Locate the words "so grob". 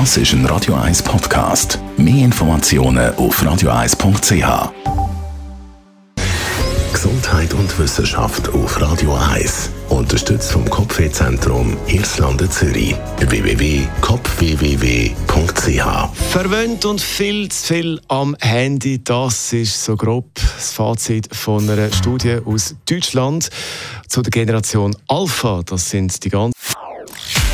19.84-20.28